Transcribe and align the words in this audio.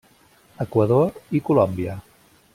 Equador 0.65 1.21
i 1.41 1.43
Colòmbia. 1.51 2.01